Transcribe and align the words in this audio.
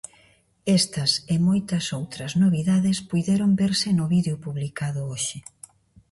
Estas 0.79 1.11
e 1.33 1.35
moitas 1.47 1.85
outras 1.99 2.31
novidades 2.43 2.97
puideron 3.09 3.51
verse 3.63 3.89
no 3.99 4.05
vídeo 4.15 4.35
publicado 4.45 4.99
hoxe: 5.11 5.37